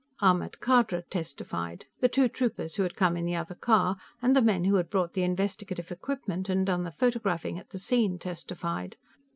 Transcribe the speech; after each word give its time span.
Ahmed 0.19 0.53
Khadra 0.59 1.03
testified. 1.11 1.85
The 1.99 2.09
two 2.09 2.27
troopers 2.27 2.73
who 2.73 2.81
had 2.81 2.95
come 2.95 3.15
in 3.15 3.23
the 3.23 3.35
other 3.35 3.53
car, 3.53 3.97
and 4.19 4.35
the 4.35 4.41
men 4.41 4.63
who 4.63 4.77
had 4.77 4.89
brought 4.89 5.13
the 5.13 5.21
investigative 5.21 5.91
equipment 5.91 6.49
and 6.49 6.65
done 6.65 6.85
the 6.85 6.89
photographing 6.91 7.59
at 7.59 7.69
the 7.69 7.77
scene 7.77 8.17
testified. 8.17 8.95